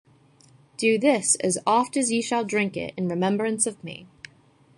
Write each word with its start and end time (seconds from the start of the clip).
Do 0.77 0.97
this, 0.97 1.35
as 1.41 1.59
oft 1.67 1.95
as 1.95 2.11
ye 2.11 2.23
shall 2.23 2.43
drink 2.43 2.75
it, 2.75 2.95
in 2.97 3.07
remembrance 3.07 3.67
of 3.67 3.83
me. 3.83 4.07